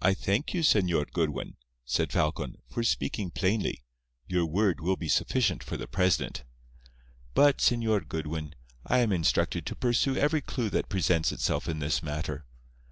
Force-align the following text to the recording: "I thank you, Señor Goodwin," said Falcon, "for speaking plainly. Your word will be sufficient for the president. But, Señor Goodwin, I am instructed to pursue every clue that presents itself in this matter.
"I 0.00 0.14
thank 0.14 0.52
you, 0.52 0.62
Señor 0.62 1.12
Goodwin," 1.12 1.54
said 1.84 2.10
Falcon, 2.10 2.56
"for 2.68 2.82
speaking 2.82 3.30
plainly. 3.30 3.84
Your 4.26 4.44
word 4.44 4.80
will 4.80 4.96
be 4.96 5.06
sufficient 5.06 5.62
for 5.62 5.76
the 5.76 5.86
president. 5.86 6.42
But, 7.32 7.58
Señor 7.58 8.08
Goodwin, 8.08 8.56
I 8.84 8.98
am 8.98 9.12
instructed 9.12 9.64
to 9.66 9.76
pursue 9.76 10.16
every 10.16 10.40
clue 10.40 10.70
that 10.70 10.88
presents 10.88 11.30
itself 11.30 11.68
in 11.68 11.78
this 11.78 12.02
matter. 12.02 12.46